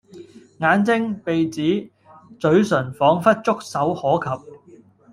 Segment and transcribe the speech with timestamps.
[0.57, 1.61] 眼睛、鼻子、
[2.39, 4.81] 咀唇彷彿觸手可及